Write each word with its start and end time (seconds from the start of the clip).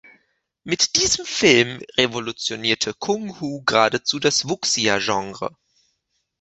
Mit 0.63 0.95
diesem 0.95 1.27
Film 1.27 1.79
revolutionierte 1.95 2.95
Kung 2.95 3.39
Hu 3.39 3.61
geradezu 3.63 4.17
das 4.17 4.49
Wuxia-Genre. 4.49 5.55